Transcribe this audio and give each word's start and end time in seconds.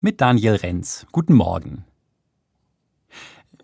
Mit 0.00 0.20
Daniel 0.20 0.54
Renz. 0.54 1.08
Guten 1.10 1.34
Morgen. 1.34 1.84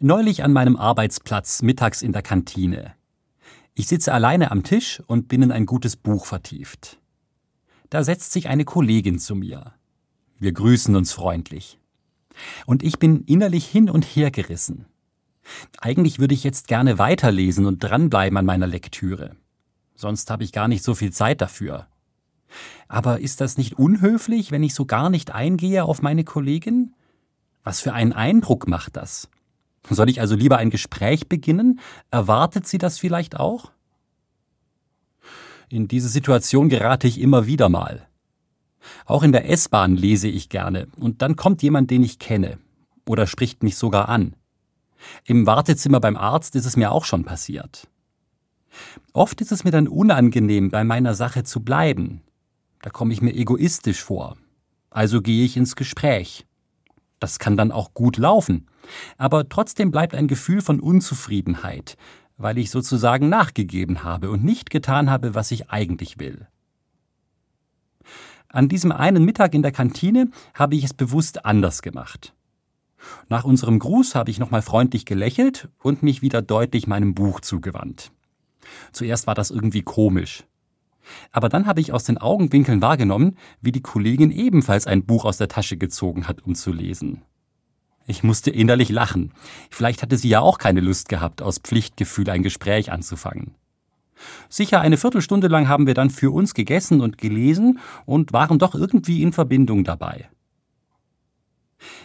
Neulich 0.00 0.42
an 0.42 0.52
meinem 0.52 0.74
Arbeitsplatz 0.74 1.62
mittags 1.62 2.02
in 2.02 2.10
der 2.10 2.22
Kantine. 2.22 2.96
Ich 3.74 3.86
sitze 3.86 4.12
alleine 4.12 4.50
am 4.50 4.64
Tisch 4.64 5.00
und 5.06 5.28
bin 5.28 5.42
in 5.42 5.52
ein 5.52 5.64
gutes 5.64 5.94
Buch 5.94 6.26
vertieft. 6.26 6.98
Da 7.88 8.02
setzt 8.02 8.32
sich 8.32 8.48
eine 8.48 8.64
Kollegin 8.64 9.20
zu 9.20 9.36
mir. 9.36 9.74
Wir 10.36 10.50
grüßen 10.50 10.96
uns 10.96 11.12
freundlich. 11.12 11.78
Und 12.66 12.82
ich 12.82 12.98
bin 12.98 13.22
innerlich 13.26 13.64
hin 13.64 13.88
und 13.88 14.04
her 14.04 14.32
gerissen. 14.32 14.86
Eigentlich 15.80 16.18
würde 16.18 16.34
ich 16.34 16.42
jetzt 16.42 16.66
gerne 16.66 16.98
weiterlesen 16.98 17.64
und 17.64 17.78
dranbleiben 17.78 18.38
an 18.38 18.44
meiner 18.44 18.66
Lektüre. 18.66 19.36
Sonst 19.94 20.28
habe 20.32 20.42
ich 20.42 20.50
gar 20.50 20.66
nicht 20.66 20.82
so 20.82 20.96
viel 20.96 21.12
Zeit 21.12 21.40
dafür. 21.40 21.86
Aber 22.88 23.20
ist 23.20 23.40
das 23.40 23.56
nicht 23.56 23.78
unhöflich, 23.78 24.50
wenn 24.50 24.62
ich 24.62 24.74
so 24.74 24.84
gar 24.84 25.10
nicht 25.10 25.32
eingehe 25.32 25.84
auf 25.84 26.02
meine 26.02 26.24
Kollegin? 26.24 26.94
Was 27.62 27.80
für 27.80 27.92
einen 27.92 28.12
Eindruck 28.12 28.68
macht 28.68 28.96
das? 28.96 29.28
Soll 29.90 30.08
ich 30.08 30.20
also 30.20 30.34
lieber 30.34 30.58
ein 30.58 30.70
Gespräch 30.70 31.28
beginnen? 31.28 31.80
Erwartet 32.10 32.66
sie 32.66 32.78
das 32.78 32.98
vielleicht 32.98 33.38
auch? 33.38 33.72
In 35.68 35.88
diese 35.88 36.08
Situation 36.08 36.68
gerate 36.68 37.06
ich 37.06 37.20
immer 37.20 37.46
wieder 37.46 37.68
mal. 37.68 38.06
Auch 39.06 39.22
in 39.22 39.32
der 39.32 39.48
S-Bahn 39.50 39.96
lese 39.96 40.28
ich 40.28 40.48
gerne, 40.48 40.88
und 40.96 41.22
dann 41.22 41.36
kommt 41.36 41.62
jemand, 41.62 41.90
den 41.90 42.02
ich 42.02 42.18
kenne, 42.18 42.58
oder 43.06 43.26
spricht 43.26 43.62
mich 43.62 43.76
sogar 43.76 44.08
an. 44.08 44.36
Im 45.24 45.46
Wartezimmer 45.46 46.00
beim 46.00 46.16
Arzt 46.16 46.54
ist 46.54 46.66
es 46.66 46.76
mir 46.76 46.92
auch 46.92 47.04
schon 47.04 47.24
passiert. 47.24 47.88
Oft 49.12 49.40
ist 49.40 49.52
es 49.52 49.64
mir 49.64 49.70
dann 49.70 49.88
unangenehm, 49.88 50.70
bei 50.70 50.84
meiner 50.84 51.14
Sache 51.14 51.44
zu 51.44 51.60
bleiben, 51.60 52.22
da 52.84 52.90
komme 52.90 53.14
ich 53.14 53.22
mir 53.22 53.34
egoistisch 53.34 54.04
vor. 54.04 54.36
Also 54.90 55.22
gehe 55.22 55.42
ich 55.46 55.56
ins 55.56 55.74
Gespräch. 55.74 56.44
Das 57.18 57.38
kann 57.38 57.56
dann 57.56 57.72
auch 57.72 57.94
gut 57.94 58.18
laufen. 58.18 58.66
Aber 59.16 59.48
trotzdem 59.48 59.90
bleibt 59.90 60.14
ein 60.14 60.28
Gefühl 60.28 60.60
von 60.60 60.80
Unzufriedenheit, 60.80 61.96
weil 62.36 62.58
ich 62.58 62.70
sozusagen 62.70 63.30
nachgegeben 63.30 64.04
habe 64.04 64.28
und 64.30 64.44
nicht 64.44 64.68
getan 64.68 65.08
habe, 65.08 65.34
was 65.34 65.50
ich 65.50 65.70
eigentlich 65.70 66.18
will. 66.18 66.46
An 68.48 68.68
diesem 68.68 68.92
einen 68.92 69.24
Mittag 69.24 69.54
in 69.54 69.62
der 69.62 69.72
Kantine 69.72 70.30
habe 70.52 70.76
ich 70.76 70.84
es 70.84 70.92
bewusst 70.92 71.46
anders 71.46 71.80
gemacht. 71.80 72.34
Nach 73.30 73.44
unserem 73.44 73.78
Gruß 73.78 74.14
habe 74.14 74.30
ich 74.30 74.38
nochmal 74.38 74.60
freundlich 74.60 75.06
gelächelt 75.06 75.70
und 75.78 76.02
mich 76.02 76.20
wieder 76.20 76.42
deutlich 76.42 76.86
meinem 76.86 77.14
Buch 77.14 77.40
zugewandt. 77.40 78.12
Zuerst 78.92 79.26
war 79.26 79.34
das 79.34 79.50
irgendwie 79.50 79.82
komisch. 79.82 80.44
Aber 81.32 81.48
dann 81.48 81.66
habe 81.66 81.80
ich 81.80 81.92
aus 81.92 82.04
den 82.04 82.18
Augenwinkeln 82.18 82.80
wahrgenommen, 82.82 83.36
wie 83.60 83.72
die 83.72 83.82
Kollegin 83.82 84.30
ebenfalls 84.30 84.86
ein 84.86 85.04
Buch 85.04 85.24
aus 85.24 85.38
der 85.38 85.48
Tasche 85.48 85.76
gezogen 85.76 86.28
hat, 86.28 86.42
um 86.42 86.54
zu 86.54 86.72
lesen. 86.72 87.22
Ich 88.06 88.22
musste 88.22 88.50
innerlich 88.50 88.90
lachen. 88.90 89.32
Vielleicht 89.70 90.02
hatte 90.02 90.16
sie 90.16 90.28
ja 90.28 90.40
auch 90.40 90.58
keine 90.58 90.80
Lust 90.80 91.08
gehabt, 91.08 91.40
aus 91.40 91.58
Pflichtgefühl 91.58 92.28
ein 92.28 92.42
Gespräch 92.42 92.92
anzufangen. 92.92 93.54
Sicher 94.48 94.80
eine 94.80 94.96
Viertelstunde 94.96 95.48
lang 95.48 95.68
haben 95.68 95.86
wir 95.86 95.94
dann 95.94 96.10
für 96.10 96.30
uns 96.30 96.54
gegessen 96.54 97.00
und 97.00 97.18
gelesen 97.18 97.78
und 98.06 98.32
waren 98.32 98.58
doch 98.58 98.74
irgendwie 98.74 99.22
in 99.22 99.32
Verbindung 99.32 99.84
dabei. 99.84 100.28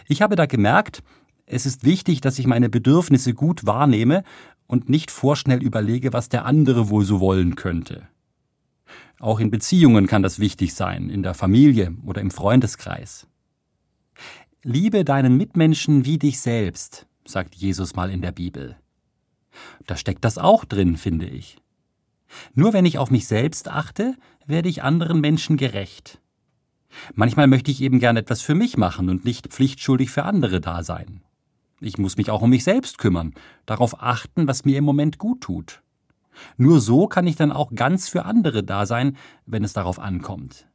Ich 0.06 0.22
habe 0.22 0.36
da 0.36 0.46
gemerkt, 0.46 1.02
es 1.46 1.66
ist 1.66 1.84
wichtig, 1.84 2.20
dass 2.20 2.38
ich 2.38 2.46
meine 2.46 2.68
Bedürfnisse 2.68 3.34
gut 3.34 3.66
wahrnehme 3.66 4.24
und 4.66 4.88
nicht 4.88 5.10
vorschnell 5.10 5.62
überlege, 5.62 6.12
was 6.12 6.28
der 6.28 6.44
andere 6.44 6.90
wohl 6.90 7.04
so 7.04 7.20
wollen 7.20 7.56
könnte. 7.56 8.08
Auch 9.20 9.38
in 9.38 9.50
Beziehungen 9.50 10.06
kann 10.06 10.22
das 10.22 10.38
wichtig 10.38 10.74
sein, 10.74 11.10
in 11.10 11.22
der 11.22 11.34
Familie 11.34 11.94
oder 12.06 12.22
im 12.22 12.30
Freundeskreis. 12.30 13.26
Liebe 14.62 15.04
deinen 15.04 15.36
Mitmenschen 15.36 16.06
wie 16.06 16.18
dich 16.18 16.40
selbst, 16.40 17.06
sagt 17.26 17.54
Jesus 17.54 17.94
mal 17.94 18.10
in 18.10 18.22
der 18.22 18.32
Bibel. 18.32 18.76
Da 19.86 19.96
steckt 19.96 20.24
das 20.24 20.38
auch 20.38 20.64
drin, 20.64 20.96
finde 20.96 21.26
ich. 21.26 21.58
Nur 22.54 22.72
wenn 22.72 22.86
ich 22.86 22.96
auf 22.96 23.10
mich 23.10 23.26
selbst 23.26 23.68
achte, 23.68 24.14
werde 24.46 24.70
ich 24.70 24.82
anderen 24.82 25.20
Menschen 25.20 25.58
gerecht. 25.58 26.18
Manchmal 27.14 27.46
möchte 27.46 27.70
ich 27.70 27.82
eben 27.82 28.00
gern 28.00 28.16
etwas 28.16 28.40
für 28.40 28.54
mich 28.54 28.78
machen 28.78 29.10
und 29.10 29.26
nicht 29.26 29.48
pflichtschuldig 29.48 30.10
für 30.10 30.24
andere 30.24 30.62
da 30.62 30.82
sein. 30.82 31.20
Ich 31.78 31.98
muss 31.98 32.16
mich 32.16 32.30
auch 32.30 32.40
um 32.40 32.50
mich 32.50 32.64
selbst 32.64 32.96
kümmern, 32.96 33.34
darauf 33.66 34.02
achten, 34.02 34.48
was 34.48 34.64
mir 34.64 34.78
im 34.78 34.84
Moment 34.84 35.18
gut 35.18 35.42
tut. 35.42 35.82
Nur 36.56 36.80
so 36.80 37.06
kann 37.06 37.26
ich 37.26 37.36
dann 37.36 37.52
auch 37.52 37.74
ganz 37.74 38.08
für 38.08 38.24
andere 38.24 38.62
da 38.62 38.86
sein, 38.86 39.16
wenn 39.46 39.64
es 39.64 39.72
darauf 39.72 39.98
ankommt. 39.98 40.66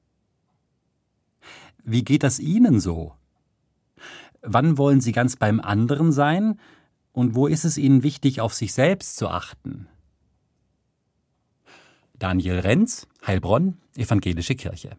Wie 1.83 2.03
geht 2.03 2.23
das 2.23 2.39
Ihnen 2.39 2.79
so? 2.79 3.13
Wann 4.41 4.77
wollen 4.77 5.01
Sie 5.01 5.11
ganz 5.11 5.35
beim 5.35 5.59
anderen 5.59 6.11
sein 6.11 6.59
und 7.11 7.35
wo 7.35 7.47
ist 7.47 7.65
es 7.65 7.77
Ihnen 7.77 8.03
wichtig, 8.03 8.41
auf 8.41 8.53
sich 8.53 8.73
selbst 8.73 9.17
zu 9.17 9.27
achten? 9.27 9.87
Daniel 12.17 12.59
Renz, 12.59 13.07
Heilbronn, 13.25 13.77
Evangelische 13.95 14.55
Kirche. 14.55 14.91